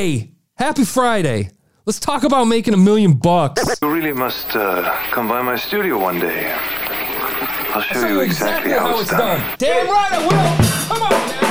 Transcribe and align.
Friday. 0.00 0.32
Happy 0.56 0.84
Friday. 0.84 1.50
Let's 1.84 2.00
talk 2.00 2.22
about 2.22 2.44
making 2.44 2.72
a 2.72 2.78
million 2.78 3.12
bucks. 3.12 3.62
You 3.82 3.92
really 3.92 4.14
must 4.14 4.56
uh, 4.56 4.82
come 5.10 5.28
by 5.28 5.42
my 5.42 5.56
studio 5.56 5.98
one 5.98 6.18
day. 6.18 6.50
I'll 7.74 7.82
show 7.82 8.08
you 8.08 8.20
exactly, 8.20 8.72
how, 8.72 8.98
it's 8.98 9.10
done. 9.10 9.42
Damn 9.58 9.88
right 9.88 10.12
I 10.12 10.18
will. 10.26 10.56
Come 10.88 11.02
on 11.02 11.10
now. 11.28 11.50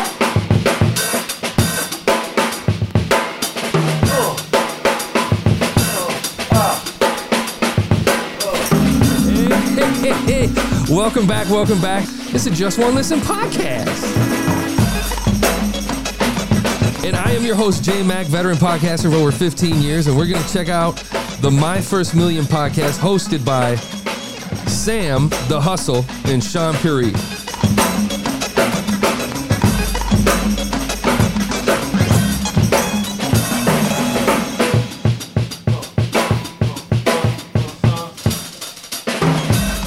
Hey, 9.76 10.12
hey, 10.12 10.48
hey. 10.48 10.96
Welcome 10.96 11.28
back, 11.28 11.48
welcome 11.52 11.80
back. 11.80 12.08
It's 12.34 12.48
is 12.48 12.58
Just 12.58 12.80
One 12.80 12.96
Listen 12.96 13.20
podcast. 13.20 14.29
And 17.10 17.18
I 17.18 17.32
am 17.32 17.44
your 17.44 17.56
host, 17.56 17.84
Jay 17.84 18.04
Mack, 18.04 18.28
veteran 18.28 18.58
podcaster 18.58 19.06
of 19.06 19.16
over 19.16 19.32
15 19.32 19.82
years, 19.82 20.06
and 20.06 20.16
we're 20.16 20.28
going 20.28 20.44
to 20.44 20.54
check 20.54 20.70
out 20.70 20.98
the 21.42 21.50
My 21.50 21.82
First 21.82 22.16
Million 22.16 22.46
podcast 22.46 23.00
hosted 23.00 23.44
by 23.44 23.78
Sam, 24.68 25.30
The 25.48 25.60
Hustle, 25.60 26.06
and 26.26 26.40
Shaan 26.40 26.76
Puri. 26.84 27.39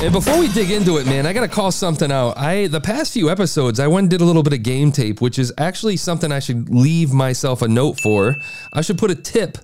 And 0.02 0.12
before 0.12 0.36
we 0.36 0.48
dig 0.48 0.72
into 0.72 0.96
it, 0.96 1.06
man, 1.06 1.26
I 1.26 1.32
gotta 1.32 1.46
call 1.46 1.70
something 1.70 2.10
out. 2.10 2.36
I 2.36 2.66
the 2.66 2.80
past 2.80 3.12
few 3.12 3.30
episodes, 3.30 3.78
I 3.78 3.86
went 3.86 4.06
and 4.06 4.10
did 4.10 4.20
a 4.20 4.24
little 4.24 4.42
bit 4.42 4.52
of 4.52 4.64
game 4.64 4.90
tape, 4.90 5.20
which 5.20 5.38
is 5.38 5.52
actually 5.58 5.96
something 5.96 6.32
I 6.32 6.40
should 6.40 6.68
leave 6.68 7.12
myself 7.12 7.62
a 7.62 7.68
note 7.68 8.00
for. 8.00 8.34
I 8.72 8.80
should 8.80 8.98
put 8.98 9.12
a 9.12 9.14
tip 9.14 9.58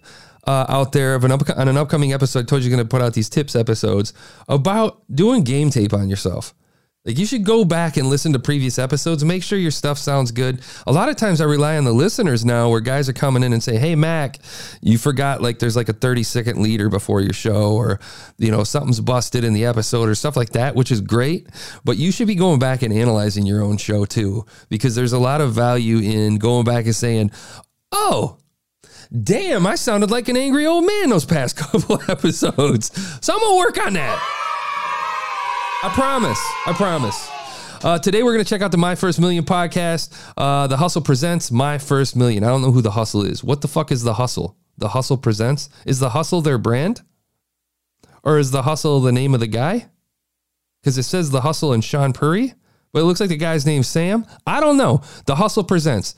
uh, 0.46 0.66
out 0.68 0.92
there 0.92 1.16
of 1.16 1.24
an 1.24 1.32
up, 1.32 1.42
on 1.56 1.66
an 1.66 1.76
upcoming 1.76 2.12
episode. 2.12 2.38
I 2.38 2.42
told 2.44 2.62
you 2.62 2.70
going 2.70 2.78
to 2.78 2.88
put 2.88 3.02
out 3.02 3.14
these 3.14 3.28
tips 3.28 3.56
episodes 3.56 4.14
about 4.48 5.02
doing 5.12 5.42
game 5.42 5.70
tape 5.70 5.92
on 5.92 6.08
yourself. 6.08 6.54
Like 7.04 7.16
you 7.16 7.24
should 7.26 7.44
go 7.44 7.64
back 7.64 7.96
and 7.96 8.08
listen 8.10 8.32
to 8.34 8.38
previous 8.38 8.78
episodes. 8.78 9.24
Make 9.24 9.42
sure 9.42 9.58
your 9.58 9.70
stuff 9.70 9.96
sounds 9.98 10.30
good. 10.30 10.60
A 10.86 10.92
lot 10.92 11.08
of 11.08 11.16
times 11.16 11.40
I 11.40 11.44
rely 11.44 11.78
on 11.78 11.84
the 11.84 11.92
listeners 11.92 12.44
now 12.44 12.68
where 12.68 12.80
guys 12.80 13.08
are 13.08 13.14
coming 13.14 13.42
in 13.42 13.52
and 13.52 13.62
say, 13.62 13.78
Hey 13.78 13.94
Mac, 13.94 14.38
you 14.82 14.98
forgot 14.98 15.40
like 15.40 15.58
there's 15.58 15.76
like 15.76 15.88
a 15.88 15.94
30 15.94 16.22
second 16.22 16.60
leader 16.60 16.88
before 16.90 17.20
your 17.20 17.32
show 17.32 17.72
or, 17.72 17.98
you 18.36 18.50
know, 18.50 18.64
something's 18.64 19.00
busted 19.00 19.42
in 19.44 19.54
the 19.54 19.64
episode 19.64 20.08
or 20.08 20.14
stuff 20.14 20.36
like 20.36 20.50
that, 20.50 20.74
which 20.74 20.90
is 20.90 21.00
great. 21.00 21.48
But 21.84 21.96
you 21.96 22.12
should 22.12 22.26
be 22.26 22.34
going 22.34 22.58
back 22.58 22.82
and 22.82 22.92
analyzing 22.92 23.46
your 23.46 23.62
own 23.62 23.78
show 23.78 24.04
too, 24.04 24.44
because 24.68 24.94
there's 24.94 25.12
a 25.12 25.18
lot 25.18 25.40
of 25.40 25.52
value 25.52 25.98
in 25.98 26.36
going 26.36 26.64
back 26.64 26.84
and 26.84 26.96
saying, 26.96 27.30
Oh, 27.90 28.38
damn, 29.22 29.66
I 29.66 29.76
sounded 29.76 30.10
like 30.10 30.28
an 30.28 30.36
angry 30.36 30.66
old 30.66 30.84
man 30.84 31.08
those 31.08 31.24
past 31.24 31.56
couple 31.56 32.02
episodes. 32.08 32.90
So 33.24 33.32
I'm 33.32 33.40
gonna 33.40 33.56
work 33.56 33.78
on 33.78 33.94
that. 33.94 34.37
I 35.80 35.90
promise. 35.90 36.40
I 36.66 36.72
promise. 36.72 37.30
Uh, 37.84 38.00
today 38.00 38.24
we're 38.24 38.32
going 38.32 38.44
to 38.44 38.48
check 38.48 38.62
out 38.62 38.72
the 38.72 38.76
My 38.78 38.96
First 38.96 39.20
Million 39.20 39.44
podcast. 39.44 40.12
Uh, 40.36 40.66
the 40.66 40.76
Hustle 40.76 41.02
presents 41.02 41.52
My 41.52 41.78
First 41.78 42.16
Million. 42.16 42.42
I 42.42 42.48
don't 42.48 42.62
know 42.62 42.72
who 42.72 42.82
the 42.82 42.90
Hustle 42.90 43.22
is. 43.22 43.44
What 43.44 43.60
the 43.60 43.68
fuck 43.68 43.92
is 43.92 44.02
the 44.02 44.14
Hustle? 44.14 44.56
The 44.76 44.88
Hustle 44.88 45.16
presents. 45.16 45.68
Is 45.86 46.00
the 46.00 46.08
Hustle 46.10 46.42
their 46.42 46.58
brand, 46.58 47.02
or 48.24 48.38
is 48.40 48.50
the 48.50 48.62
Hustle 48.62 49.00
the 49.00 49.12
name 49.12 49.34
of 49.34 49.40
the 49.40 49.46
guy? 49.46 49.86
Because 50.82 50.98
it 50.98 51.04
says 51.04 51.30
the 51.30 51.42
Hustle 51.42 51.72
and 51.72 51.84
Shaan 51.84 52.12
Puri, 52.12 52.54
but 52.92 53.02
it 53.02 53.04
looks 53.04 53.20
like 53.20 53.28
the 53.28 53.36
guy's 53.36 53.64
name's 53.64 53.86
Sam. 53.86 54.26
I 54.48 54.58
don't 54.58 54.78
know. 54.78 55.02
The 55.26 55.36
Hustle 55.36 55.62
presents. 55.62 56.16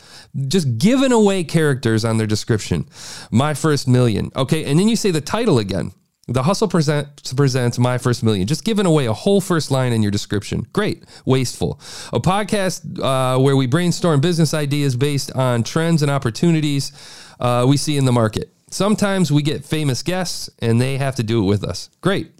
Just 0.49 0.79
giving 0.79 1.13
away 1.13 1.45
characters 1.45 2.03
on 2.03 2.17
their 2.17 2.27
description. 2.27 2.89
My 3.31 3.53
First 3.53 3.87
Million. 3.87 4.31
Okay, 4.35 4.65
and 4.65 4.81
then 4.81 4.89
you 4.89 4.97
say 4.97 5.11
the 5.11 5.21
title 5.21 5.59
again. 5.59 5.93
The 6.31 6.45
Hustle 6.45 6.69
present, 6.69 7.09
presents 7.35 7.77
My 7.77 7.99
First 7.99 8.23
Million, 8.23 8.47
just 8.47 8.65
giving 8.65 8.87
away 8.87 9.07
a 9.07 9.13
whole 9.13 9.41
first 9.41 9.73
line 9.73 9.93
in 9.93 10.01
your 10.01 10.13
description. 10.13 10.65
Great, 10.73 11.03
wasteful. 11.25 11.81
A 12.13 12.21
podcast 12.21 13.01
uh, 13.01 13.37
where 13.41 13.57
we 13.57 13.67
brainstorm 13.67 14.21
business 14.21 14.55
ideas 14.55 14.95
based 14.95 15.33
on 15.33 15.65
trends 15.65 16.03
and 16.03 16.11
opportunities 16.11 16.93
uh, 17.41 17.67
we 17.69 17.77
see 17.77 17.97
in 17.97 18.05
the 18.05 18.13
market. 18.13 18.55
Sometimes 18.71 19.33
we 19.33 19.43
get 19.43 19.65
famous 19.65 20.05
guests 20.05 20.49
and 20.61 20.81
they 20.81 20.99
have 20.99 21.17
to 21.17 21.25
do 21.25 21.43
it 21.43 21.47
with 21.47 21.65
us. 21.65 21.91
Great. 22.01 22.31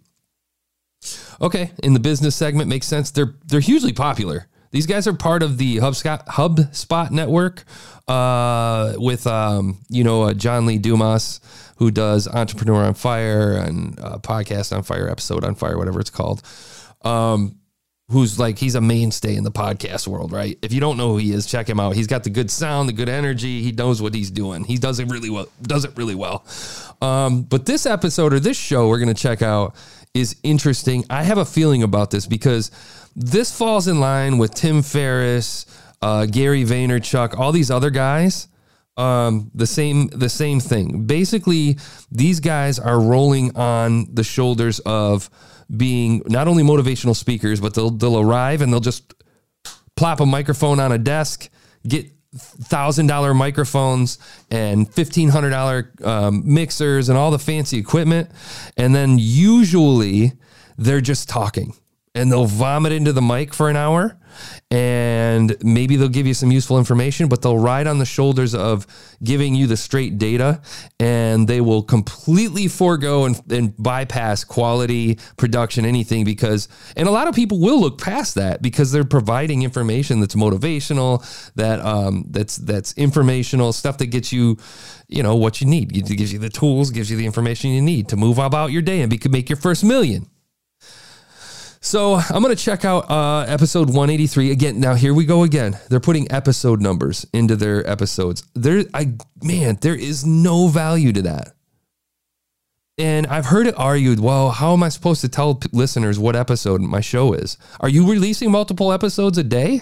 Okay, 1.41 1.73
in 1.83 1.93
the 1.93 2.01
business 2.01 2.37
segment 2.37 2.69
makes 2.69 2.87
sense. 2.87 3.11
They're 3.11 3.35
they're 3.47 3.59
hugely 3.59 3.93
popular. 3.93 4.47
These 4.73 4.87
guys 4.87 5.09
are 5.09 5.13
part 5.13 5.43
of 5.43 5.59
the 5.59 5.79
HubSpot, 5.79 6.25
HubSpot 6.27 7.11
network 7.11 7.65
uh, 8.07 8.95
with 8.97 9.27
um, 9.27 9.79
you 9.89 10.05
know 10.05 10.23
uh, 10.23 10.35
John 10.35 10.67
Lee 10.67 10.79
Dumas 10.79 11.41
who 11.77 11.91
does 11.91 12.29
Entrepreneur 12.29 12.85
on 12.85 12.95
Fire 12.95 13.53
and 13.53 13.99
uh, 13.99 14.19
Podcast 14.19 14.77
on 14.77 14.83
Fire, 14.83 15.09
Episode 15.09 15.45
on 15.45 15.55
Fire, 15.55 15.79
whatever 15.79 15.99
it's 15.99 16.11
called. 16.11 16.43
Um, 17.03 17.57
who's 18.11 18.39
like 18.39 18.59
he's 18.59 18.75
a 18.75 18.81
mainstay 18.81 19.37
in 19.37 19.45
the 19.45 19.53
podcast 19.53 20.07
world, 20.07 20.33
right? 20.33 20.59
If 20.63 20.73
you 20.73 20.81
don't 20.81 20.97
know 20.97 21.13
who 21.13 21.17
he 21.19 21.33
is, 21.33 21.47
check 21.47 21.69
him 21.69 21.81
out. 21.81 21.95
He's 21.95 22.07
got 22.07 22.25
the 22.25 22.31
good 22.31 22.51
sound, 22.51 22.89
the 22.89 22.93
good 22.93 23.09
energy. 23.09 23.63
He 23.63 23.73
knows 23.73 24.03
what 24.03 24.15
he's 24.15 24.31
doing. 24.31 24.65
He 24.65 24.77
does 24.77 24.99
it 24.99 25.09
really 25.09 25.31
well. 25.31 25.47
Does 25.63 25.85
it 25.85 25.93
really 25.97 26.15
well. 26.15 26.45
Um, 27.01 27.43
but 27.45 27.67
this 27.67 27.87
episode 27.87 28.35
or 28.35 28.41
this 28.41 28.59
show 28.59 28.89
we're 28.89 28.99
going 28.99 29.15
to 29.15 29.21
check 29.21 29.41
out 29.41 29.75
is 30.15 30.37
interesting. 30.43 31.05
I 31.09 31.23
have 31.23 31.39
a 31.39 31.45
feeling 31.45 31.83
about 31.83 32.11
this 32.11 32.27
because 32.27 32.71
this 33.15 33.57
falls 33.57 33.89
in 33.89 34.01
line 34.01 34.39
with 34.39 34.55
Tim 34.55 34.83
Ferriss, 34.83 35.67
uh, 36.03 36.27
Gary 36.27 36.65
Vaynerchuk, 36.65 37.39
all 37.39 37.53
these 37.53 37.71
other 37.71 37.91
guys 37.91 38.49
um, 39.01 39.51
the 39.55 39.67
same 39.67 40.09
the 40.09 40.29
same 40.29 40.61
thing. 40.61 41.07
Basically, 41.07 41.79
these 42.11 42.41
guys 42.41 42.79
are 42.79 43.01
rolling 43.01 43.57
on 43.57 44.13
the 44.15 44.25
shoulders 44.25 44.79
of 44.81 45.31
being 45.75 46.23
not 46.27 46.49
only 46.49 46.63
motivational 46.63 47.17
speakers, 47.17 47.61
but 47.61 47.75
they'll 47.75 47.91
they'll 47.91 48.21
arrive 48.21 48.61
and 48.61 48.73
they'll 48.73 48.81
just 48.81 49.15
plop 49.97 50.21
a 50.21 50.27
microphone 50.27 50.81
on 50.81 50.93
a 50.93 50.99
desk, 50.99 51.49
get 51.87 52.11
thousand 52.35 53.07
dollar 53.09 53.35
microphones 53.35 54.19
and 54.51 54.93
fifteen 54.93 55.29
hundred 55.29 55.51
dollar 55.51 55.93
um, 56.05 56.43
mixers 56.45 57.09
and 57.09 57.19
all 57.19 57.31
the 57.31 57.39
fancy 57.39 57.79
equipment, 57.79 58.31
and 58.77 58.95
then 58.95 59.17
usually 59.19 60.33
they're 60.79 61.01
just 61.01 61.29
talking 61.29 61.75
and 62.15 62.31
they'll 62.31 62.47
vomit 62.47 62.93
into 62.93 63.13
the 63.13 63.23
mic 63.23 63.55
for 63.55 63.71
an 63.71 63.77
hour 63.77 64.17
and 64.71 65.57
maybe 65.63 65.97
they'll 65.97 66.09
give 66.09 66.27
you 66.27 66.35
some 66.35 66.51
useful 66.51 66.79
information, 66.79 67.29
but 67.29 67.43
they'll 67.43 67.59
ride 67.59 67.87
on 67.87 67.99
the 67.99 68.05
shoulders 68.05 68.55
of 68.55 68.87
giving 69.23 69.55
you 69.55 69.67
the 69.67 69.77
straight 69.77 70.19
data 70.19 70.61
and 70.99 71.47
they 71.47 71.61
will 71.61 71.83
completely 71.83 72.69
forego 72.69 73.25
and, 73.25 73.41
and, 73.51 73.77
bypass 73.81 74.45
quality, 74.45 75.19
production, 75.37 75.85
anything 75.85 76.25
because, 76.25 76.69
and 76.97 77.09
a 77.09 77.11
lot 77.11 77.29
of 77.29 77.35
people 77.35 77.61
will 77.61 77.81
look 77.81 78.01
past 78.01 78.35
that 78.35 78.61
because 78.61 78.93
they're 78.93 79.05
providing 79.05 79.63
information 79.63 80.21
that's 80.21 80.35
motivational, 80.35 81.25
that, 81.55 81.81
um, 81.81 82.25
that's, 82.31 82.57
that's 82.57 82.93
informational 82.95 83.73
stuff 83.73 83.99
that 83.99 84.07
gets 84.07 84.33
you, 84.33 84.57
you 85.09 85.23
know, 85.23 85.37
what 85.37 85.61
you 85.61 85.67
need. 85.67 85.97
It 85.97 86.17
gives 86.17 86.33
you 86.33 86.39
the 86.39 86.51
tools, 86.51 86.91
gives 86.91 87.11
you 87.11 87.17
the 87.17 87.27
information 87.27 87.71
you 87.71 87.83
need 87.83 88.09
to 88.09 88.17
move 88.17 88.39
about 88.39 88.73
your 88.73 88.83
day 88.83 89.01
and 89.01 89.11
be, 89.11 89.21
make 89.29 89.49
your 89.49 89.57
first 89.57 89.85
million. 89.85 90.29
So 91.81 92.15
I'm 92.15 92.43
going 92.43 92.55
to 92.55 92.63
check 92.63 92.85
out 92.85 93.11
uh, 93.11 93.47
episode 93.49 93.89
183 93.89 94.51
again. 94.51 94.81
Now 94.81 94.95
here 94.95 95.15
we 95.15 95.25
go 95.25 95.45
again. 95.45 95.79
They're 95.89 95.99
putting 95.99 96.31
episode 96.31 96.83
numbers 96.83 97.27
into 97.33 97.57
their 97.57 97.89
episodes. 97.89 98.45
There, 98.55 98.85
I 98.93 99.15
man, 99.43 99.79
there 99.81 99.95
is 99.95 100.27
no 100.27 100.69
value 100.69 101.13
to 101.15 101.23
that. 101.23 101.55
And 102.99 103.27
I've 103.29 103.47
heard 103.47 103.67
it 103.67 103.75
argued. 103.79 104.21
Well, 104.21 104.51
how 104.51 104.75
am 104.75 104.83
I 104.83 104.91
supposed 104.91 105.23
to 105.23 105.29
tell 105.31 105.55
p- 105.55 105.71
listeners 105.73 106.19
what 106.19 106.37
episode 106.37 106.83
my 106.83 107.01
show 107.01 107.33
is? 107.33 107.57
Are 107.81 107.89
you 107.89 108.11
releasing 108.11 108.51
multiple 108.51 108.93
episodes 108.93 109.39
a 109.39 109.45
day? 109.45 109.81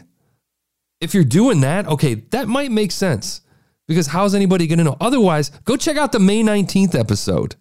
If 1.01 1.15
you're 1.15 1.25
doing 1.25 1.61
that, 1.63 1.89
okay, 1.89 2.15
that 2.15 2.47
might 2.47 2.71
make 2.71 2.93
sense. 2.93 3.41
Because 3.89 4.07
how's 4.07 4.37
anybody 4.37 4.69
going 4.69 4.79
to 4.79 4.85
know? 4.85 4.97
Otherwise, 5.01 5.51
go 5.65 5.77
check 5.77 5.97
out 5.97 6.13
the 6.13 6.21
May 6.21 6.45
19th 6.45 6.95
episode. 6.95 7.57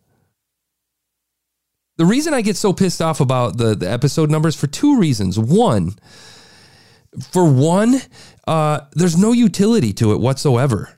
The 1.98 2.06
reason 2.06 2.34
I 2.34 2.42
get 2.42 2.56
so 2.56 2.74
pissed 2.74 3.02
off 3.02 3.20
about 3.20 3.58
the, 3.58 3.76
the 3.76 3.90
episode 3.90 4.30
numbers 4.30 4.56
for 4.56 4.68
two 4.68 5.00
reasons. 5.00 5.38
One, 5.38 5.96
for 7.32 7.52
one, 7.52 8.00
uh, 8.48 8.82
there's 8.94 9.18
no 9.18 9.32
utility 9.32 9.94
to 9.94 10.14
it 10.14 10.20
whatsoever. 10.20 10.96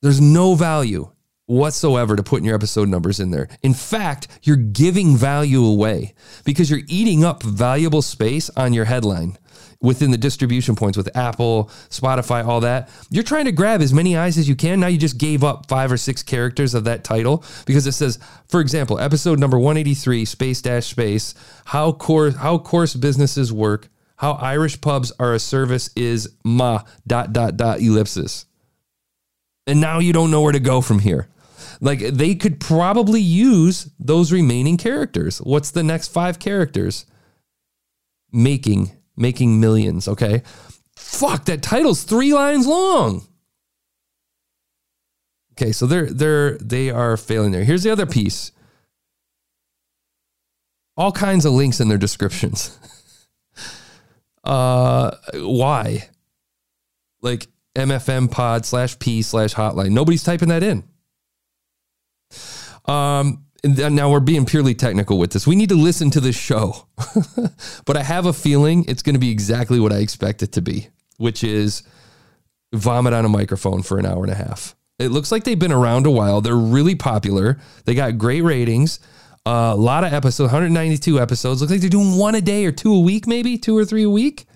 There's 0.00 0.20
no 0.20 0.54
value 0.54 1.10
whatsoever 1.46 2.16
to 2.16 2.22
putting 2.22 2.46
your 2.46 2.54
episode 2.54 2.88
numbers 2.88 3.20
in 3.20 3.30
there. 3.30 3.48
In 3.62 3.74
fact, 3.74 4.28
you're 4.42 4.56
giving 4.56 5.16
value 5.16 5.64
away 5.64 6.14
because 6.44 6.70
you're 6.70 6.80
eating 6.88 7.22
up 7.22 7.42
valuable 7.42 8.02
space 8.02 8.48
on 8.50 8.72
your 8.72 8.86
headline 8.86 9.36
within 9.84 10.10
the 10.10 10.18
distribution 10.18 10.74
points 10.74 10.96
with 10.96 11.14
Apple, 11.16 11.70
Spotify, 11.90 12.44
all 12.44 12.60
that. 12.60 12.88
You're 13.10 13.22
trying 13.22 13.44
to 13.44 13.52
grab 13.52 13.82
as 13.82 13.92
many 13.92 14.16
eyes 14.16 14.38
as 14.38 14.48
you 14.48 14.56
can. 14.56 14.80
Now 14.80 14.86
you 14.86 14.98
just 14.98 15.18
gave 15.18 15.44
up 15.44 15.68
five 15.68 15.92
or 15.92 15.96
six 15.96 16.22
characters 16.22 16.74
of 16.74 16.84
that 16.84 17.04
title 17.04 17.44
because 17.66 17.86
it 17.86 17.92
says, 17.92 18.18
for 18.48 18.60
example, 18.60 18.98
episode 18.98 19.38
number 19.38 19.58
183, 19.58 20.24
space 20.24 20.62
dash 20.62 20.86
space, 20.86 21.34
how 21.66 21.92
course 21.92 22.34
how 22.36 22.58
course 22.58 22.94
businesses 22.94 23.52
work, 23.52 23.88
how 24.16 24.32
Irish 24.32 24.80
pubs 24.80 25.12
are 25.18 25.34
a 25.34 25.38
service 25.38 25.90
is 25.94 26.32
ma 26.44 26.82
dot 27.06 27.32
dot 27.32 27.56
dot 27.56 27.80
ellipsis. 27.80 28.46
And 29.66 29.80
now 29.80 29.98
you 29.98 30.12
don't 30.12 30.30
know 30.30 30.42
where 30.42 30.52
to 30.52 30.60
go 30.60 30.80
from 30.80 30.98
here. 30.98 31.28
Like 31.80 32.00
they 32.00 32.34
could 32.34 32.60
probably 32.60 33.20
use 33.20 33.90
those 33.98 34.32
remaining 34.32 34.76
characters. 34.78 35.38
What's 35.38 35.70
the 35.70 35.82
next 35.82 36.08
five 36.08 36.38
characters? 36.38 37.04
Making, 38.32 38.90
making 39.16 39.60
millions. 39.60 40.08
Okay. 40.08 40.42
Fuck, 40.96 41.44
that 41.46 41.62
title's 41.62 42.04
three 42.04 42.32
lines 42.32 42.66
long. 42.66 43.26
Okay, 45.52 45.72
so 45.72 45.86
they're 45.86 46.06
they're 46.06 46.58
they 46.58 46.90
are 46.90 47.16
failing 47.16 47.52
there. 47.52 47.64
Here's 47.64 47.82
the 47.82 47.90
other 47.90 48.06
piece. 48.06 48.52
All 50.96 51.12
kinds 51.12 51.44
of 51.44 51.52
links 51.52 51.80
in 51.80 51.88
their 51.88 51.98
descriptions. 51.98 52.78
uh 54.44 55.12
why? 55.34 56.08
Like 57.22 57.48
MFM 57.76 58.30
pod 58.30 58.64
slash 58.64 58.98
P 58.98 59.22
slash 59.22 59.54
hotline. 59.54 59.90
Nobody's 59.90 60.24
typing 60.24 60.48
that 60.48 60.62
in. 60.62 60.84
Um, 62.86 63.46
now 63.64 64.10
we're 64.10 64.20
being 64.20 64.44
purely 64.44 64.74
technical 64.74 65.18
with 65.18 65.32
this. 65.32 65.46
We 65.46 65.56
need 65.56 65.70
to 65.70 65.74
listen 65.74 66.10
to 66.10 66.20
this 66.20 66.36
show, 66.36 66.86
but 67.86 67.96
I 67.96 68.02
have 68.02 68.26
a 68.26 68.32
feeling 68.32 68.84
it's 68.86 69.02
going 69.02 69.14
to 69.14 69.20
be 69.20 69.30
exactly 69.30 69.80
what 69.80 69.92
I 69.92 69.98
expect 69.98 70.42
it 70.42 70.52
to 70.52 70.62
be, 70.62 70.88
which 71.16 71.42
is 71.42 71.82
vomit 72.72 73.14
on 73.14 73.24
a 73.24 73.28
microphone 73.28 73.82
for 73.82 73.98
an 73.98 74.06
hour 74.06 74.22
and 74.22 74.32
a 74.32 74.36
half. 74.36 74.76
It 74.98 75.08
looks 75.08 75.32
like 75.32 75.44
they've 75.44 75.58
been 75.58 75.72
around 75.72 76.06
a 76.06 76.10
while. 76.10 76.40
They're 76.40 76.54
really 76.54 76.94
popular. 76.94 77.58
They 77.84 77.94
got 77.94 78.18
great 78.18 78.42
ratings. 78.42 79.00
Uh, 79.46 79.72
a 79.74 79.76
lot 79.76 80.04
of 80.04 80.12
episodes, 80.12 80.52
192 80.52 81.20
episodes. 81.20 81.60
Looks 81.60 81.72
like 81.72 81.80
they're 81.80 81.90
doing 81.90 82.16
one 82.16 82.34
a 82.34 82.40
day 82.40 82.64
or 82.64 82.72
two 82.72 82.94
a 82.94 83.00
week, 83.00 83.26
maybe 83.26 83.58
two 83.58 83.76
or 83.76 83.84
three 83.84 84.04
a 84.04 84.10
week. 84.10 84.46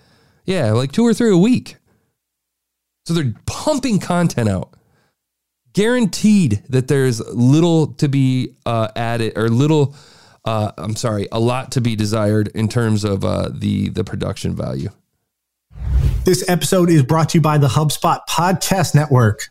Yeah, 0.45 0.73
like 0.73 0.93
two 0.93 1.07
or 1.07 1.13
three 1.13 1.31
a 1.31 1.37
week. 1.37 1.77
So 3.05 3.15
they're 3.15 3.35
pumping 3.47 3.99
content 3.99 4.49
out. 4.49 4.75
Guaranteed 5.73 6.63
that 6.69 6.89
there's 6.89 7.21
little 7.29 7.89
to 7.95 8.09
be 8.09 8.57
uh, 8.67 8.89
added 8.97 9.37
or 9.37 9.49
little, 9.49 9.95
uh, 10.45 10.73
I'm 10.77 10.97
sorry, 10.97 11.29
a 11.31 11.39
lot 11.39 11.73
to 11.73 11.81
be 11.81 11.95
desired 11.95 12.49
in 12.55 12.69
terms 12.69 13.05
of 13.05 13.25
uh, 13.25 13.51
the 13.53 13.89
the 13.91 14.05
production 14.05 14.55
value. 14.55 14.91
This 16.25 16.49
episode 16.49 16.91
is 16.91 17.03
brought 17.03 17.31
to 17.31 17.39
you 17.39 17.43
by 17.43 17.59
the 17.59 17.69
HubSpot 17.69 18.21
Podcast 18.29 18.95
Network. 18.95 19.49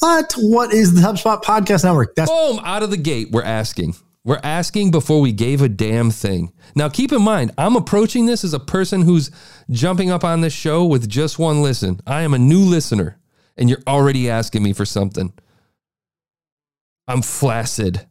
What? 0.00 0.32
What 0.38 0.72
is 0.72 0.94
the 0.94 1.00
HubSpot 1.00 1.42
Podcast 1.42 1.84
Network? 1.84 2.14
That's 2.14 2.30
boom 2.30 2.60
out 2.64 2.82
of 2.82 2.90
the 2.90 2.96
gate. 2.96 3.30
We're 3.30 3.42
asking. 3.42 3.94
We're 4.24 4.40
asking 4.42 4.90
before 4.90 5.20
we 5.20 5.32
gave 5.32 5.62
a 5.62 5.68
damn 5.68 6.10
thing. 6.10 6.52
Now, 6.74 6.88
keep 6.88 7.12
in 7.12 7.22
mind, 7.22 7.52
I'm 7.56 7.76
approaching 7.76 8.26
this 8.26 8.44
as 8.44 8.52
a 8.52 8.60
person 8.60 9.02
who's 9.02 9.30
jumping 9.70 10.10
up 10.10 10.22
on 10.22 10.40
this 10.40 10.52
show 10.52 10.84
with 10.84 11.08
just 11.08 11.38
one 11.38 11.62
listen. 11.62 12.00
I 12.06 12.22
am 12.22 12.34
a 12.34 12.38
new 12.38 12.60
listener, 12.60 13.18
and 13.56 13.70
you're 13.70 13.82
already 13.86 14.28
asking 14.28 14.62
me 14.62 14.72
for 14.72 14.84
something. 14.84 15.32
I'm 17.08 17.22
flaccid. 17.22 18.06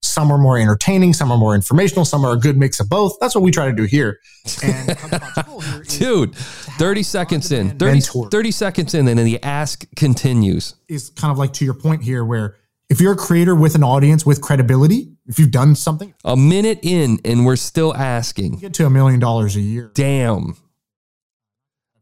Some 0.00 0.30
are 0.30 0.38
more 0.38 0.58
entertaining, 0.58 1.12
some 1.12 1.30
are 1.30 1.36
more 1.36 1.54
informational, 1.54 2.04
some 2.04 2.24
are 2.24 2.32
a 2.32 2.36
good 2.36 2.56
mix 2.56 2.80
of 2.80 2.88
both. 2.88 3.18
That's 3.20 3.34
what 3.34 3.42
we 3.42 3.50
try 3.50 3.66
to 3.66 3.72
do 3.72 3.84
here. 3.84 4.20
And 4.62 4.96
here 5.58 5.82
Dude, 5.88 6.34
30 6.34 7.02
seconds 7.02 7.52
in, 7.52 7.78
30, 7.78 8.00
30 8.30 8.50
seconds 8.50 8.94
in, 8.94 9.08
and 9.08 9.18
then 9.18 9.26
the 9.26 9.42
ask 9.42 9.84
continues. 9.96 10.76
Is 10.88 11.10
kind 11.10 11.32
of 11.32 11.38
like 11.38 11.52
to 11.54 11.64
your 11.64 11.74
point 11.74 12.02
here, 12.02 12.24
where 12.24 12.56
if 12.88 13.00
you're 13.00 13.12
a 13.12 13.16
creator 13.16 13.54
with 13.54 13.74
an 13.74 13.82
audience 13.84 14.24
with 14.24 14.40
credibility, 14.40 15.08
if 15.26 15.38
you've 15.38 15.50
done 15.50 15.74
something, 15.74 16.14
a 16.24 16.36
minute 16.36 16.78
in 16.82 17.18
and 17.24 17.44
we're 17.44 17.56
still 17.56 17.94
asking, 17.94 18.56
get 18.56 18.74
to 18.74 18.86
a 18.86 18.90
million 18.90 19.20
dollars 19.20 19.56
a 19.56 19.60
year. 19.60 19.90
Damn. 19.94 20.56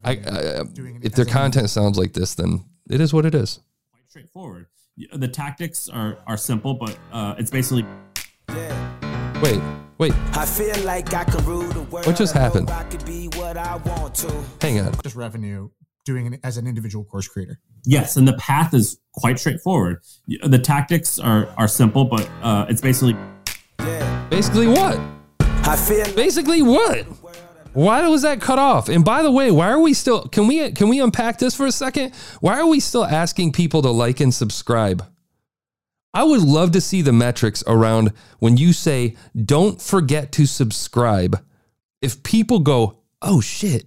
I, 0.03 0.17
uh, 0.17 0.63
if 1.01 1.13
their 1.13 1.25
content 1.25 1.69
sounds 1.69 1.97
like 1.97 2.13
this, 2.13 2.35
then 2.35 2.63
it 2.89 3.01
is 3.01 3.13
what 3.13 3.25
it 3.25 3.35
is. 3.35 3.59
Quite 3.91 4.09
straightforward. 4.09 4.67
The 5.13 5.27
tactics 5.27 5.87
are 5.89 6.17
are 6.25 6.37
simple, 6.37 6.73
but 6.73 6.97
uh, 7.11 7.35
it's 7.37 7.51
basically. 7.51 7.85
Yeah. 8.49 9.41
Wait, 9.41 9.61
wait. 9.99 10.13
I 10.33 10.45
feel 10.45 10.77
like 10.83 11.13
I 11.13 11.23
can 11.23 11.45
rule 11.45 11.61
the 11.61 11.83
world. 11.83 12.07
What 12.07 12.15
just 12.15 12.33
happened? 12.33 12.69
Hang 14.61 14.79
on. 14.79 14.93
Just 15.03 15.15
revenue 15.15 15.69
doing 16.03 16.33
it 16.33 16.39
as 16.43 16.57
an 16.57 16.65
individual 16.65 17.03
course 17.05 17.27
creator. 17.27 17.59
Yes, 17.85 18.17
and 18.17 18.27
the 18.27 18.37
path 18.37 18.73
is 18.73 18.99
quite 19.13 19.37
straightforward. 19.37 19.99
The 20.27 20.57
tactics 20.57 21.19
are 21.19 21.47
are 21.57 21.67
simple, 21.67 22.05
but 22.05 22.27
uh, 22.41 22.65
it's 22.67 22.81
basically 22.81 23.15
basically 24.31 24.67
what? 24.67 24.99
I 25.41 25.75
feel 25.75 26.11
basically 26.15 26.63
what? 26.63 27.05
Why 27.77 28.07
was 28.07 28.23
that 28.23 28.41
cut 28.41 28.57
off? 28.57 28.89
And 28.89 29.05
by 29.05 29.21
the 29.21 29.29
way, 29.29 29.51
why 29.51 29.69
are 29.69 29.79
we 29.79 29.93
still? 29.93 30.27
Can 30.29 30.47
we 30.47 30.71
can 30.71 30.89
we 30.89 30.99
unpack 30.99 31.37
this 31.37 31.53
for 31.53 31.67
a 31.67 31.71
second? 31.71 32.15
Why 32.41 32.59
are 32.59 32.65
we 32.65 32.79
still 32.79 33.05
asking 33.05 33.51
people 33.51 33.83
to 33.83 33.91
like 33.91 34.19
and 34.19 34.33
subscribe? 34.33 35.05
I 36.11 36.23
would 36.23 36.41
love 36.41 36.71
to 36.71 36.81
see 36.81 37.03
the 37.03 37.13
metrics 37.13 37.63
around 37.67 38.13
when 38.39 38.57
you 38.57 38.73
say 38.73 39.15
don't 39.39 39.79
forget 39.79 40.31
to 40.31 40.47
subscribe. 40.47 41.39
If 42.01 42.23
people 42.23 42.61
go, 42.61 42.97
oh 43.21 43.41
shit, 43.41 43.85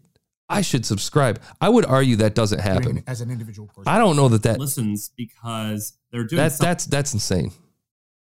I 0.49 0.61
should 0.61 0.87
subscribe. 0.87 1.43
I 1.61 1.69
would 1.69 1.85
argue 1.85 2.15
that 2.17 2.37
doesn't 2.37 2.61
happen 2.61 3.03
as 3.09 3.21
an 3.21 3.33
individual. 3.33 3.67
Person. 3.67 3.89
I 3.89 3.99
don't 3.99 4.15
know 4.15 4.29
that 4.29 4.45
that 4.45 4.61
listens 4.61 5.11
because 5.17 5.95
they're 6.13 6.23
doing 6.23 6.37
that's 6.37 6.59
that's 6.59 6.87
that's 6.87 7.13
insane. 7.13 7.51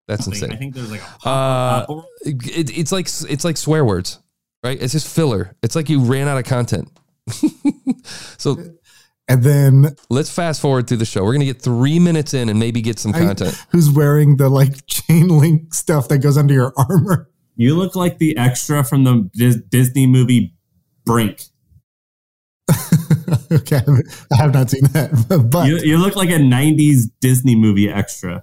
That's 0.08 0.26
insane. 0.26 0.50
I 0.50 0.56
think 0.56 0.74
there's 0.74 0.90
like 0.90 1.02
a 1.24 1.28
uh, 1.28 2.02
it, 2.24 2.76
it's 2.76 2.90
like 2.90 3.06
it's 3.06 3.44
like 3.44 3.56
swear 3.56 3.84
words, 3.84 4.18
right? 4.64 4.80
It's 4.80 4.92
just 4.92 5.14
filler. 5.14 5.54
It's 5.62 5.76
like 5.76 5.88
you 5.88 6.00
ran 6.00 6.26
out 6.26 6.38
of 6.38 6.44
content. 6.44 6.90
so, 8.38 8.56
and 9.28 9.42
then 9.42 9.94
let's 10.10 10.30
fast 10.30 10.60
forward 10.60 10.88
through 10.88 10.96
the 10.96 11.04
show. 11.04 11.22
We're 11.22 11.34
gonna 11.34 11.44
get 11.44 11.62
three 11.62 11.98
minutes 11.98 12.34
in 12.34 12.48
and 12.48 12.58
maybe 12.58 12.80
get 12.80 12.98
some 12.98 13.12
content. 13.12 13.54
I, 13.54 13.66
who's 13.70 13.90
wearing 13.90 14.38
the 14.38 14.48
like 14.48 14.86
chain 14.86 15.28
link 15.28 15.74
stuff 15.74 16.08
that 16.08 16.18
goes 16.18 16.36
under 16.36 16.54
your 16.54 16.72
armor? 16.76 17.30
You 17.56 17.76
look 17.76 17.94
like 17.94 18.18
the 18.18 18.36
extra 18.36 18.82
from 18.82 19.04
the 19.04 19.62
Disney 19.68 20.06
movie 20.06 20.54
Brink. 21.04 21.42
okay, 23.52 23.82
I 24.32 24.36
have 24.36 24.54
not 24.54 24.70
seen 24.70 24.84
that, 24.92 25.48
but 25.50 25.68
you, 25.68 25.78
you, 25.78 25.98
look 25.98 26.16
like 26.16 26.30
a 26.30 26.38
'90s 26.38 27.10
Disney 27.20 27.54
movie 27.54 27.90
extra. 27.90 28.42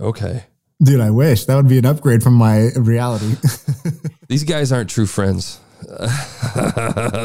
Okay, 0.00 0.44
dude, 0.82 1.00
I 1.00 1.10
wish 1.10 1.44
that 1.46 1.56
would 1.56 1.68
be 1.68 1.78
an 1.78 1.86
upgrade 1.86 2.22
from 2.22 2.34
my 2.34 2.70
reality. 2.76 3.36
These 4.28 4.44
guys 4.44 4.72
aren't 4.72 4.90
true 4.90 5.06
friends. 5.06 5.60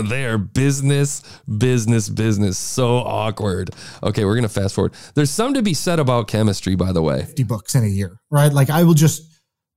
they 0.09 0.25
are 0.25 0.37
business, 0.37 1.23
business, 1.45 2.09
business. 2.09 2.57
So 2.57 2.97
awkward. 2.97 3.71
Okay, 4.03 4.25
we're 4.25 4.35
gonna 4.35 4.49
fast 4.49 4.75
forward. 4.75 4.93
There's 5.15 5.31
some 5.31 5.53
to 5.55 5.61
be 5.61 5.73
said 5.73 5.99
about 5.99 6.27
chemistry, 6.27 6.75
by 6.75 6.91
the 6.91 7.01
way. 7.01 7.21
Fifty 7.21 7.43
books 7.43 7.75
in 7.75 7.83
a 7.83 7.87
year, 7.87 8.19
right? 8.29 8.51
Like 8.51 8.69
I 8.69 8.83
will 8.83 8.93
just 8.93 9.23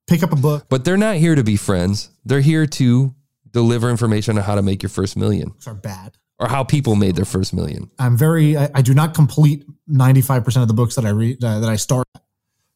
pick 0.06 0.22
up 0.22 0.32
a 0.32 0.36
book. 0.36 0.66
But 0.68 0.84
they're 0.84 0.96
not 0.96 1.16
here 1.16 1.34
to 1.34 1.44
be 1.44 1.56
friends. 1.56 2.10
They're 2.24 2.40
here 2.40 2.66
to 2.66 3.14
deliver 3.52 3.88
information 3.88 4.36
on 4.36 4.44
how 4.44 4.56
to 4.56 4.62
make 4.62 4.82
your 4.82 4.90
first 4.90 5.16
million. 5.16 5.50
Books 5.50 5.68
are 5.68 5.74
bad 5.74 6.18
or 6.38 6.48
how 6.48 6.64
people 6.64 6.96
made 6.96 7.16
their 7.16 7.24
first 7.24 7.54
million. 7.54 7.90
I'm 7.98 8.16
very, 8.16 8.56
I, 8.56 8.68
I 8.74 8.82
do 8.82 8.94
not 8.94 9.14
complete 9.14 9.64
95% 9.88 10.62
of 10.62 10.68
the 10.68 10.74
books 10.74 10.96
that 10.96 11.06
I 11.06 11.10
read, 11.10 11.42
uh, 11.42 11.60
that 11.60 11.70
I 11.70 11.76
start. 11.76 12.06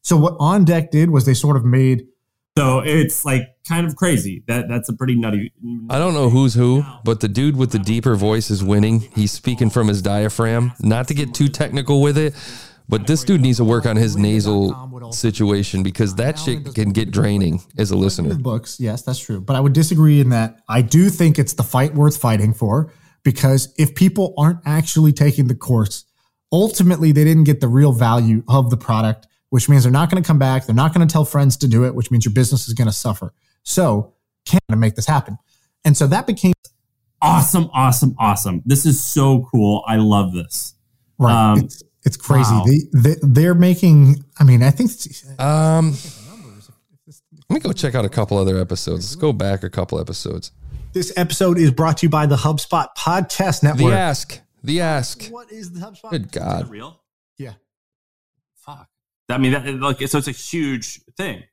So 0.01 0.17
what 0.17 0.35
On 0.39 0.65
Deck 0.65 0.91
did 0.91 1.09
was 1.09 1.25
they 1.25 1.33
sort 1.33 1.55
of 1.57 1.65
made. 1.65 2.07
So 2.57 2.79
it's 2.79 3.23
like 3.23 3.43
kind 3.67 3.87
of 3.87 3.95
crazy. 3.95 4.43
That 4.47 4.67
that's 4.67 4.89
a 4.89 4.93
pretty 4.93 5.15
nutty. 5.15 5.53
I 5.89 5.97
don't 5.97 6.13
know 6.13 6.29
who's 6.29 6.55
who, 6.55 6.83
but 7.05 7.19
the 7.21 7.27
dude 7.27 7.55
with 7.55 7.71
the 7.71 7.79
deeper 7.79 8.15
voice 8.15 8.49
is 8.49 8.63
winning. 8.63 9.01
He's 9.15 9.31
speaking 9.31 9.69
from 9.69 9.87
his 9.87 10.01
diaphragm. 10.01 10.73
Not 10.79 11.07
to 11.07 11.13
get 11.13 11.33
too 11.33 11.47
technical 11.47 12.01
with 12.01 12.17
it, 12.17 12.33
but 12.89 13.05
this 13.05 13.23
dude 13.23 13.41
needs 13.41 13.57
to 13.57 13.63
work 13.63 13.85
on 13.85 13.95
his 13.95 14.17
nasal 14.17 15.11
situation 15.13 15.83
because 15.83 16.15
that 16.15 16.39
shit 16.39 16.73
can 16.73 16.89
get 16.89 17.11
draining 17.11 17.61
as 17.77 17.91
a 17.91 17.95
listener. 17.95 18.33
Books, 18.35 18.79
yes, 18.79 19.03
that's 19.03 19.19
true. 19.19 19.39
But 19.39 19.55
I 19.55 19.59
would 19.59 19.73
disagree 19.73 20.19
in 20.19 20.29
that 20.29 20.59
I 20.67 20.81
do 20.81 21.09
think 21.09 21.37
it's 21.37 21.53
the 21.53 21.63
fight 21.63 21.93
worth 21.93 22.17
fighting 22.17 22.53
for 22.53 22.91
because 23.23 23.73
if 23.77 23.93
people 23.93 24.33
aren't 24.37 24.59
actually 24.65 25.13
taking 25.13 25.47
the 25.47 25.55
course, 25.55 26.05
ultimately 26.51 27.11
they 27.11 27.23
didn't 27.23 27.43
get 27.43 27.61
the 27.61 27.67
real 27.67 27.93
value 27.93 28.43
of 28.47 28.71
the 28.71 28.77
product, 28.77 29.27
which 29.49 29.69
means 29.69 29.83
they're 29.83 29.91
not 29.91 30.09
going 30.09 30.21
to 30.21 30.27
come 30.27 30.39
back. 30.39 30.65
They're 30.65 30.75
not 30.75 30.93
going 30.93 31.07
to 31.07 31.11
tell 31.11 31.25
friends 31.25 31.57
to 31.57 31.67
do 31.67 31.85
it, 31.85 31.95
which 31.95 32.11
means 32.11 32.25
your 32.25 32.33
business 32.33 32.67
is 32.67 32.73
going 32.73 32.87
to 32.87 32.93
suffer. 32.93 33.33
So, 33.63 34.13
can 34.45 34.59
I 34.69 34.75
make 34.75 34.95
this 34.95 35.05
happen? 35.05 35.37
And 35.85 35.95
so 35.95 36.07
that 36.07 36.27
became 36.27 36.53
awesome, 37.21 37.69
awesome, 37.73 38.15
awesome. 38.19 38.61
This 38.65 38.85
is 38.85 39.03
so 39.03 39.47
cool. 39.51 39.83
I 39.87 39.97
love 39.97 40.33
this. 40.33 40.75
Right. 41.17 41.51
Um, 41.51 41.59
it's, 41.59 41.83
it's 42.05 42.17
crazy. 42.17 42.51
Wow. 42.51 42.65
They, 42.93 43.15
they, 43.21 43.45
are 43.45 43.55
making, 43.55 44.23
I 44.39 44.43
mean, 44.43 44.63
I 44.63 44.71
think. 44.71 44.91
Um, 45.39 45.95
let 47.49 47.55
me 47.55 47.59
go 47.59 47.71
check 47.73 47.95
out 47.95 48.05
a 48.05 48.09
couple 48.09 48.37
other 48.37 48.57
episodes. 48.57 49.11
Let's 49.11 49.15
go 49.15 49.33
back 49.33 49.63
a 49.63 49.69
couple 49.69 49.99
episodes. 49.99 50.51
This 50.93 51.13
episode 51.15 51.57
is 51.57 51.71
brought 51.71 51.97
to 51.97 52.05
you 52.05 52.09
by 52.09 52.25
the 52.25 52.37
HubSpot 52.37 52.87
Podcast 52.97 53.63
Network. 53.63 53.91
The 53.91 53.97
Ask. 53.97 54.41
The 54.63 54.81
Ask. 54.81 55.27
What 55.29 55.51
is 55.51 55.71
the 55.71 55.79
HubSpot? 55.79 56.09
Good 56.09 56.31
God. 56.31 56.69
real? 56.69 56.98
Yeah. 59.29 59.35
Fuck. 59.35 59.39
I 59.39 59.41
mean, 59.41 59.51
that, 59.51 59.79
like, 59.79 60.07
so 60.07 60.17
it's 60.17 60.27
a 60.27 60.31
huge 60.31 61.01
thing 61.17 61.43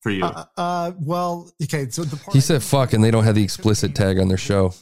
for 0.00 0.10
you. 0.10 0.24
Uh, 0.24 0.44
uh 0.56 0.92
well, 0.98 1.50
okay. 1.62 1.88
So 1.88 2.04
the 2.04 2.18
he 2.32 2.40
said 2.40 2.62
fuck, 2.62 2.92
and 2.92 3.02
they 3.02 3.10
don't 3.10 3.24
have 3.24 3.34
the 3.34 3.44
explicit 3.44 3.94
tag 3.94 4.18
on 4.18 4.28
their 4.28 4.36
show. 4.36 4.74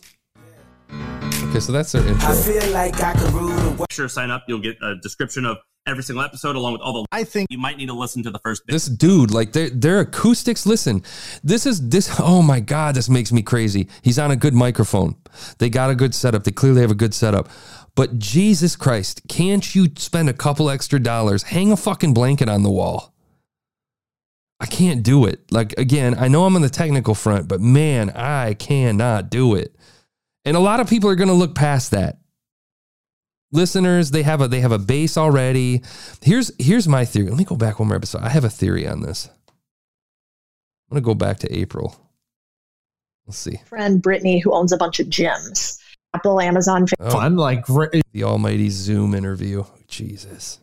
Okay, 1.51 1.59
so 1.59 1.73
that's 1.73 1.91
their 1.91 2.07
intro. 2.07 2.29
I 2.29 2.35
feel 2.35 2.73
like 2.73 3.03
I 3.03 3.13
could 3.13 3.33
rule 3.33 3.49
the 3.49 3.71
world. 3.71 3.87
Sure 3.91 4.09
sign 4.09 4.31
up. 4.31 4.45
You'll 4.47 4.61
get 4.61 4.81
a 4.83 4.95
description 5.03 5.45
of 5.45 5.57
every 5.85 6.05
single 6.05 6.25
episode 6.25 6.55
along 6.55 6.75
with 6.75 6.81
all 6.81 6.93
the. 6.93 7.07
I 7.11 7.25
think 7.25 7.49
You 7.51 7.59
might 7.59 7.77
need 7.77 7.89
to 7.89 7.93
listen 7.93 8.23
to 8.23 8.31
the 8.31 8.39
first 8.39 8.65
bit. 8.67 8.73
This 8.73 8.87
dude, 8.87 9.33
like 9.33 9.53
their 9.53 9.69
their 9.69 9.99
acoustics. 9.99 10.65
Listen, 10.65 11.03
this 11.43 11.67
is 11.67 11.89
this. 11.89 12.21
Oh 12.21 12.41
my 12.41 12.61
god, 12.61 12.95
this 12.95 13.09
makes 13.09 13.33
me 13.33 13.43
crazy. 13.43 13.89
He's 14.03 14.17
on 14.17 14.31
a 14.31 14.37
good 14.37 14.55
microphone. 14.55 15.17
They 15.59 15.69
got 15.69 15.91
a 15.91 15.97
good 15.97 16.15
setup. 16.15 16.45
They 16.45 16.53
clearly 16.53 16.83
have 16.83 16.93
a 16.93 16.95
good 16.95 17.15
setup. 17.15 17.49
But 17.97 18.21
Jesus 18.21 18.77
Christ, 18.77 19.23
can't 19.29 19.75
you 19.75 19.89
spend 19.97 20.29
a 20.29 20.33
couple 20.33 20.71
extra 20.71 21.01
dollars? 21.01 21.43
Hang 21.43 21.73
a 21.73 21.77
fucking 21.77 22.15
blanket 22.15 22.49
on 22.49 22.63
the 22.63 22.71
wall. 22.71 23.13
I 24.61 24.67
can't 24.67 25.03
do 25.03 25.27
it. 25.27 25.51
Like 25.51 25.77
again, 25.79 26.15
I 26.17 26.29
know 26.29 26.45
I'm 26.45 26.55
on 26.55 26.63
the 26.63 26.71
technical 26.71 27.17
front, 27.17 27.49
but 27.49 27.61
man, 27.61 28.11
I 28.11 28.55
cannot 28.55 29.31
do 29.31 29.57
it. 29.57 29.75
And 30.45 30.57
a 30.57 30.61
lot 30.61 30.81
of 30.81 30.89
people 30.89 31.11
are 31.11 31.15
going 31.17 31.29
to 31.29 31.35
look 31.35 31.55
past 31.55 31.91
that. 31.93 32.19
Listeners, 33.53 34.11
they 34.13 34.23
have 34.23 34.41
a 34.41 34.49
they 34.49 34.61
have 34.61 34.71
a 34.73 34.79
base 34.79 35.17
already. 35.19 35.83
Here's 36.23 36.53
here's 36.59 36.87
my 36.87 37.05
theory. 37.05 37.29
Let 37.29 37.37
me 37.39 37.45
go 37.45 37.57
back 37.57 37.81
one 37.81 37.89
more 37.89 37.97
episode. 37.97 38.23
I 38.23 38.29
have 38.29 38.45
a 38.45 38.51
theory 38.51 38.87
on 38.87 39.01
this. 39.03 39.29
I'm 40.89 40.95
going 40.95 41.03
to 41.03 41.05
go 41.07 41.15
back 41.15 41.39
to 41.41 41.53
April. 41.53 41.97
Let's 43.27 43.39
see. 43.39 43.61
friend 43.67 44.01
Brittany, 44.01 44.39
who 44.39 44.53
owns 44.55 44.73
a 44.73 44.77
bunch 44.77 45.01
of 45.01 45.09
gyms. 45.09 45.79
Apple, 46.15 46.41
Amazon, 46.41 46.87
Oh, 46.99 47.11
fun, 47.11 47.37
like 47.37 47.63
great. 47.65 48.03
the 48.13 48.25
almighty 48.25 48.69
Zoom 48.71 49.15
interview. 49.15 49.65
Jesus. 49.89 50.59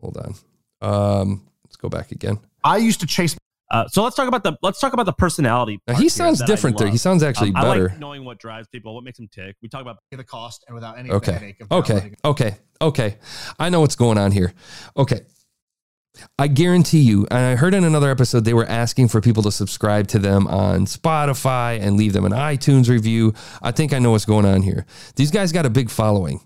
Hold 0.00 0.16
on. 0.18 0.34
Um, 0.80 1.46
let's 1.64 1.76
go 1.76 1.88
back 1.90 2.10
again. 2.12 2.38
I 2.64 2.78
used 2.78 3.00
to 3.00 3.06
chase 3.06 3.36
Uh, 3.72 3.88
so 3.88 4.02
let's 4.02 4.14
talk 4.14 4.28
about 4.28 4.44
the 4.44 4.56
let's 4.62 4.78
talk 4.78 4.92
about 4.92 5.06
the 5.06 5.12
personality. 5.14 5.80
Now, 5.86 5.94
part 5.94 6.02
he 6.02 6.08
sounds 6.10 6.42
different 6.42 6.76
there. 6.76 6.86
love. 6.88 6.92
He 6.92 6.98
sounds 6.98 7.22
actually 7.22 7.50
Um, 7.50 7.56
I 7.56 7.62
better. 7.62 7.88
like 7.88 7.98
knowing 7.98 8.24
what 8.24 8.38
drives 8.38 8.68
people, 8.68 8.94
what 8.94 9.02
makes 9.02 9.16
them 9.18 9.28
tick. 9.28 9.56
We 9.62 9.68
talk 9.68 9.80
about 9.80 9.96
the 10.10 10.22
cost 10.22 10.62
and 10.68 10.74
without 10.74 10.98
any 10.98 11.10
Okay. 11.10 11.56
Okay. 11.70 12.12
Okay. 12.24 12.56
Okay. 12.80 13.16
I 13.58 13.70
know 13.70 13.80
what's 13.80 13.96
going 13.96 14.18
on 14.18 14.30
here. 14.32 14.52
Okay. 14.96 15.22
I 16.38 16.46
guarantee 16.48 17.00
you, 17.00 17.26
and 17.30 17.38
I 17.40 17.56
heard 17.56 17.72
in 17.72 17.84
another 17.84 18.10
episode 18.10 18.44
they 18.44 18.52
were 18.52 18.66
asking 18.66 19.08
for 19.08 19.22
people 19.22 19.42
to 19.44 19.50
subscribe 19.50 20.08
to 20.08 20.18
them 20.18 20.46
on 20.46 20.84
Spotify 20.84 21.80
and 21.80 21.96
leave 21.96 22.12
them 22.12 22.26
an 22.26 22.32
iTunes 22.32 22.90
review. 22.90 23.32
I 23.62 23.70
think 23.72 23.94
I 23.94 23.98
know 23.98 24.10
what's 24.10 24.26
going 24.26 24.44
on 24.44 24.60
here. 24.60 24.84
These 25.16 25.30
guys 25.30 25.52
got 25.52 25.64
a 25.64 25.70
big 25.70 25.88
following. 25.88 26.40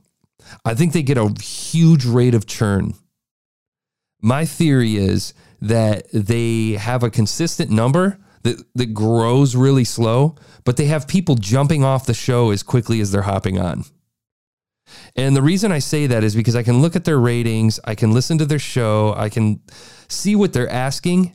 I 0.64 0.74
think 0.74 0.92
they 0.92 1.02
get 1.02 1.18
a 1.18 1.34
huge 1.42 2.04
rate 2.04 2.34
of 2.34 2.46
churn. 2.46 2.94
My 4.20 4.44
theory 4.44 4.96
is 4.96 5.34
that 5.60 6.06
they 6.12 6.72
have 6.72 7.02
a 7.02 7.10
consistent 7.10 7.70
number 7.70 8.18
that, 8.42 8.64
that 8.74 8.94
grows 8.94 9.56
really 9.56 9.84
slow, 9.84 10.36
but 10.64 10.76
they 10.76 10.86
have 10.86 11.08
people 11.08 11.34
jumping 11.34 11.84
off 11.84 12.06
the 12.06 12.14
show 12.14 12.50
as 12.50 12.62
quickly 12.62 13.00
as 13.00 13.10
they're 13.10 13.22
hopping 13.22 13.58
on. 13.58 13.84
And 15.16 15.36
the 15.36 15.42
reason 15.42 15.72
I 15.72 15.80
say 15.80 16.06
that 16.06 16.22
is 16.22 16.36
because 16.36 16.54
I 16.54 16.62
can 16.62 16.80
look 16.80 16.94
at 16.94 17.04
their 17.04 17.18
ratings, 17.18 17.80
I 17.84 17.94
can 17.94 18.12
listen 18.12 18.38
to 18.38 18.46
their 18.46 18.58
show, 18.58 19.14
I 19.16 19.28
can 19.28 19.60
see 20.08 20.36
what 20.36 20.52
they're 20.52 20.70
asking. 20.70 21.32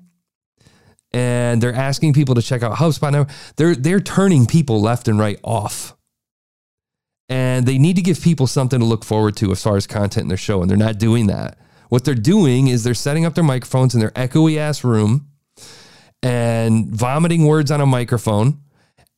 And 1.13 1.61
they're 1.61 1.75
asking 1.75 2.13
people 2.13 2.35
to 2.35 2.41
check 2.41 2.63
out 2.63 2.77
HubSpot 2.77 3.11
now. 3.11 3.27
They're 3.57 3.75
they're 3.75 3.99
turning 3.99 4.45
people 4.45 4.79
left 4.79 5.09
and 5.09 5.19
right 5.19 5.37
off. 5.43 5.97
And 7.27 7.65
they 7.65 7.77
need 7.77 7.97
to 7.97 8.01
give 8.01 8.21
people 8.21 8.47
something 8.47 8.79
to 8.79 8.85
look 8.85 9.03
forward 9.03 9.35
to 9.37 9.51
as 9.51 9.61
far 9.61 9.75
as 9.75 9.87
content 9.87 10.23
in 10.23 10.27
their 10.29 10.37
show, 10.37 10.61
and 10.61 10.69
they're 10.69 10.77
not 10.77 10.99
doing 10.99 11.27
that. 11.27 11.57
What 11.91 12.05
they're 12.05 12.15
doing 12.15 12.69
is 12.69 12.85
they're 12.85 12.93
setting 12.93 13.25
up 13.25 13.35
their 13.35 13.43
microphones 13.43 13.93
in 13.93 13.99
their 13.99 14.11
echoey 14.11 14.55
ass 14.55 14.85
room 14.85 15.27
and 16.23 16.89
vomiting 16.89 17.45
words 17.45 17.69
on 17.69 17.81
a 17.81 17.85
microphone 17.85 18.61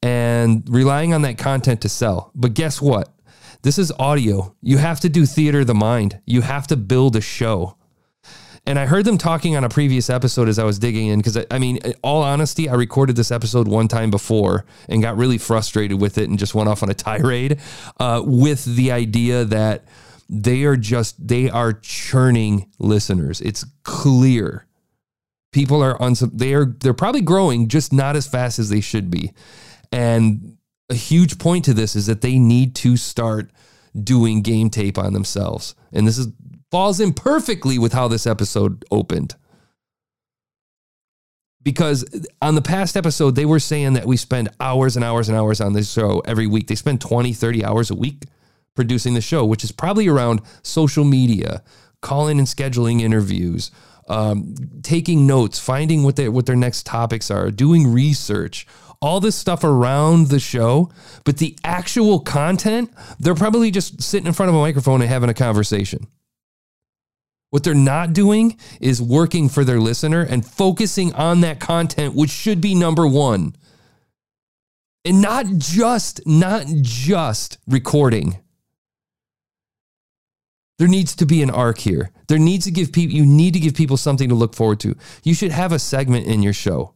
and 0.02 0.68
relying 0.68 1.14
on 1.14 1.22
that 1.22 1.38
content 1.38 1.82
to 1.82 1.90
sell. 1.90 2.32
But 2.34 2.56
guess 2.56 2.82
what? 2.82 3.14
This 3.62 3.78
is 3.78 3.92
audio. 4.00 4.56
You 4.64 4.80
have 4.80 5.00
to 5.02 5.10
do 5.10 5.28
theater 5.28 5.60
of 5.60 5.68
the 5.68 5.76
mind. 5.76 6.20
You 6.26 6.42
have 6.42 6.66
to 6.66 6.76
build 6.76 7.16
a 7.16 7.22
show. 7.22 7.78
And 8.66 8.80
I 8.80 8.88
heard 8.88 9.06
them 9.06 9.20
talking 9.20 9.56
on 9.56 9.64
a 9.64 9.70
previous 9.70 10.10
episode 10.10 10.50
as 10.50 10.58
I 10.58 10.64
was 10.64 10.80
digging 10.80 11.10
in 11.10 11.20
because 11.20 11.38
I, 11.38 11.46
I 11.52 11.60
mean, 11.60 11.78
all 12.02 12.24
honesty, 12.24 12.70
I 12.70 12.74
recorded 12.74 13.16
this 13.16 13.32
episode 13.32 13.68
one 13.68 13.88
time 13.88 14.10
before 14.10 14.66
and 14.90 15.00
got 15.00 15.16
really 15.16 15.38
frustrated 15.38 16.02
with 16.02 16.18
it 16.18 16.28
and 16.28 16.40
just 16.40 16.56
went 16.56 16.68
off 16.70 16.82
on 16.82 16.90
a 16.90 16.96
tirade 16.96 17.60
uh, 18.00 18.24
with 18.26 18.66
the 18.66 18.92
idea 18.92 19.46
that 19.46 19.86
they 20.34 20.64
are 20.64 20.76
just 20.76 21.28
they 21.28 21.50
are 21.50 21.74
churning 21.74 22.72
listeners. 22.80 23.40
It's 23.42 23.66
clear 23.84 24.66
people 25.52 25.82
are 25.84 26.02
on 26.02 26.16
they 26.34 26.54
are 26.54 26.66
they're 26.66 26.94
probably 26.94 27.22
growing 27.22 27.68
just 27.68 27.94
not 27.94 28.16
as 28.16 28.28
fast 28.28 28.60
as 28.60 28.70
they 28.70 28.82
should 28.82 29.12
be. 29.12 29.32
And 29.92 30.58
a 30.90 30.96
huge 30.96 31.38
point 31.38 31.66
to 31.66 31.74
this 31.74 31.96
is 31.96 32.08
that 32.08 32.22
they 32.22 32.40
need 32.40 32.76
to 32.78 32.98
start 32.98 33.52
doing 33.98 34.42
game 34.42 34.72
tape 34.72 34.98
on 34.98 35.14
themselves. 35.14 35.76
And 35.94 36.08
this 36.08 36.18
is 36.18 36.28
falls 36.72 37.00
in 37.00 37.14
perfectly 37.14 37.78
with 37.78 37.94
how 37.94 38.08
this 38.08 38.26
episode 38.26 38.84
opened. 38.90 39.36
Because 41.62 42.04
on 42.42 42.56
the 42.56 42.62
past 42.62 42.98
episode, 42.98 43.36
they 43.36 43.46
were 43.46 43.60
saying 43.60 43.94
that 43.94 44.06
we 44.06 44.18
spend 44.18 44.50
hours 44.60 44.98
and 44.98 45.06
hours 45.06 45.30
and 45.30 45.38
hours 45.38 45.62
on 45.62 45.72
this 45.72 45.90
show 45.90 46.22
every 46.26 46.48
week. 46.48 46.68
They 46.68 46.76
spend 46.76 47.00
20, 47.00 47.32
30 47.32 47.64
hours 47.64 47.90
a 47.90 47.96
week 47.96 48.26
producing 48.76 49.14
the 49.14 49.22
show, 49.22 49.46
which 49.46 49.64
is 49.64 49.72
probably 49.72 50.08
around 50.08 50.42
social 50.62 51.04
media, 51.04 51.64
calling 52.02 52.40
and 52.40 52.48
scheduling 52.48 53.02
interviews, 53.02 53.72
um, 54.10 54.56
taking 54.82 55.26
notes, 55.26 55.60
finding 55.60 56.04
what, 56.04 56.16
they, 56.16 56.30
what 56.30 56.46
their 56.46 56.56
next 56.56 56.86
topics 56.86 57.32
are, 57.32 57.52
doing 57.52 57.92
research, 57.92 58.68
all 59.02 59.20
this 59.20 59.36
stuff 59.36 59.64
around 59.64 60.28
the 60.28 60.40
show. 60.40 60.90
But 61.24 61.38
the 61.38 61.58
actual 61.64 62.20
content, 62.20 62.92
they're 63.20 63.36
probably 63.36 63.72
just 63.72 64.02
sitting 64.02 64.28
in 64.28 64.34
front 64.34 64.50
of 64.50 64.56
a 64.56 64.60
microphone 64.60 65.02
and 65.02 65.10
having 65.10 65.30
a 65.30 65.34
conversation. 65.34 66.08
What 67.50 67.64
they're 67.64 67.76
not 67.76 68.14
doing 68.14 68.58
is 68.82 69.00
working 69.00 69.48
for 69.48 69.64
their 69.64 69.80
listener 69.80 70.22
and 70.22 70.44
focusing 70.44 71.14
on 71.14 71.42
that 71.42 71.60
content, 71.60 72.16
which 72.16 72.32
should 72.32 72.62
be 72.62 72.74
number 72.74 73.06
one. 73.08 73.56
And 75.06 75.22
not 75.22 75.46
just, 75.58 76.26
not 76.26 76.66
just 76.82 77.60
recording. 77.68 78.40
There 80.80 80.88
needs 80.88 81.16
to 81.16 81.26
be 81.26 81.44
an 81.44 81.50
arc 81.50 81.78
here. 81.78 82.12
There 82.28 82.40
needs 82.40 82.66
to 82.66 82.72
give 82.72 82.92
people, 82.92 83.16
you 83.16 83.26
need 83.26 83.54
to 83.54 83.60
give 83.60 83.76
people 83.76 83.98
something 83.98 84.30
to 84.30 84.36
look 84.36 84.56
forward 84.56 84.80
to. 84.82 84.96
You 85.24 85.34
should 85.34 85.52
have 85.52 85.72
a 85.72 85.80
segment 85.80 86.26
in 86.26 86.42
your 86.42 86.54
show. 86.54 86.94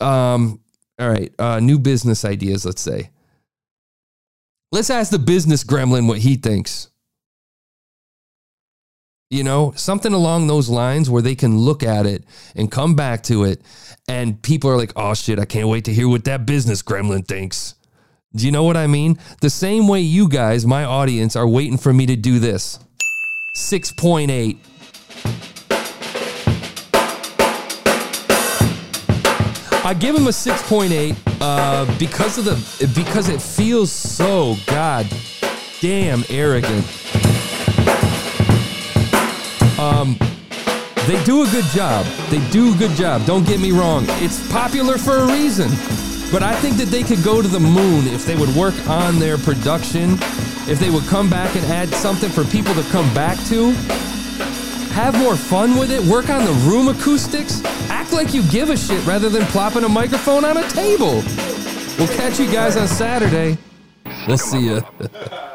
Um, 0.00 0.60
all 0.98 1.08
right, 1.08 1.32
uh, 1.38 1.60
new 1.60 1.78
business 1.78 2.24
ideas, 2.24 2.64
let's 2.64 2.80
say. 2.80 3.10
Let's 4.72 4.90
ask 4.90 5.10
the 5.10 5.18
business 5.18 5.62
gremlin 5.62 6.08
what 6.08 6.18
he 6.18 6.36
thinks. 6.36 6.88
You 9.30 9.42
know, 9.42 9.72
something 9.76 10.12
along 10.12 10.46
those 10.46 10.68
lines 10.68 11.10
where 11.10 11.22
they 11.22 11.34
can 11.34 11.58
look 11.58 11.82
at 11.82 12.06
it 12.06 12.24
and 12.54 12.70
come 12.70 12.94
back 12.94 13.22
to 13.24 13.44
it, 13.44 13.62
and 14.08 14.40
people 14.42 14.70
are 14.70 14.76
like, 14.76 14.92
oh 14.96 15.14
shit, 15.14 15.38
I 15.38 15.44
can't 15.44 15.68
wait 15.68 15.84
to 15.86 15.92
hear 15.92 16.08
what 16.08 16.24
that 16.24 16.46
business 16.46 16.82
gremlin 16.82 17.26
thinks. 17.26 17.74
Do 18.36 18.46
you 18.46 18.52
know 18.52 18.64
what 18.64 18.76
I 18.76 18.88
mean? 18.88 19.18
The 19.40 19.50
same 19.50 19.86
way 19.86 20.00
you 20.00 20.28
guys, 20.28 20.66
my 20.66 20.84
audience, 20.84 21.36
are 21.36 21.46
waiting 21.46 21.78
for 21.78 21.92
me 21.92 22.06
to 22.06 22.16
do 22.16 22.40
this. 22.40 22.80
6.8. 23.56 24.58
I 29.86 29.94
give 29.94 30.16
him 30.16 30.26
a 30.26 30.30
6.8 30.30 31.16
uh, 31.40 31.98
because 31.98 32.38
of 32.38 32.46
the 32.46 32.90
because 32.94 33.28
it 33.28 33.40
feels 33.40 33.92
so 33.92 34.56
god 34.66 35.06
damn 35.80 36.24
arrogant. 36.30 36.84
Um, 39.78 40.16
they 41.06 41.22
do 41.24 41.42
a 41.42 41.50
good 41.50 41.66
job. 41.66 42.06
They 42.30 42.40
do 42.50 42.74
a 42.74 42.78
good 42.78 42.92
job. 42.92 43.26
Don't 43.26 43.46
get 43.46 43.60
me 43.60 43.70
wrong. 43.70 44.06
It's 44.22 44.50
popular 44.50 44.96
for 44.96 45.18
a 45.18 45.26
reason. 45.26 45.68
But 46.34 46.42
I 46.42 46.52
think 46.56 46.78
that 46.78 46.88
they 46.88 47.04
could 47.04 47.22
go 47.22 47.40
to 47.40 47.46
the 47.46 47.60
moon 47.60 48.08
if 48.08 48.26
they 48.26 48.34
would 48.34 48.48
work 48.56 48.74
on 48.88 49.20
their 49.20 49.38
production, 49.38 50.14
if 50.68 50.80
they 50.80 50.90
would 50.90 51.04
come 51.04 51.30
back 51.30 51.54
and 51.54 51.64
add 51.66 51.88
something 51.90 52.28
for 52.28 52.42
people 52.42 52.74
to 52.74 52.82
come 52.90 53.06
back 53.14 53.38
to. 53.44 53.70
Have 54.94 55.16
more 55.16 55.36
fun 55.36 55.78
with 55.78 55.92
it, 55.92 56.02
work 56.10 56.30
on 56.30 56.44
the 56.44 56.52
room 56.68 56.88
acoustics, 56.88 57.62
act 57.88 58.12
like 58.12 58.34
you 58.34 58.42
give 58.50 58.70
a 58.70 58.76
shit 58.76 59.06
rather 59.06 59.28
than 59.28 59.42
plopping 59.44 59.84
a 59.84 59.88
microphone 59.88 60.44
on 60.44 60.56
a 60.56 60.68
table. 60.70 61.22
We'll 62.00 62.16
catch 62.16 62.40
you 62.40 62.50
guys 62.50 62.76
on 62.76 62.88
Saturday. 62.88 63.56
We'll 64.26 64.36
see 64.36 64.66
you. 64.66 64.82